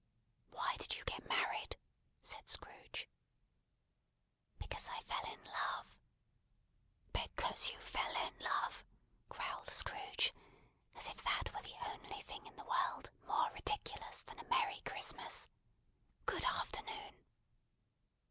[0.49, 1.77] "Why did you get married?"
[2.23, 3.07] said Scrooge.
[4.57, 5.95] "Because I fell in love."
[7.13, 8.83] "Because you fell in love!"
[9.29, 10.33] growled Scrooge,
[10.95, 14.49] as if that were the only one thing in the world more ridiculous than a
[14.49, 15.47] merry Christmas.
[16.25, 17.23] "Good afternoon!"